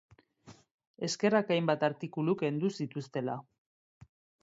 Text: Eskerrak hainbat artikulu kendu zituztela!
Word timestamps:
Eskerrak 1.09 1.53
hainbat 1.57 1.87
artikulu 1.89 2.37
kendu 2.43 2.75
zituztela! 2.79 3.41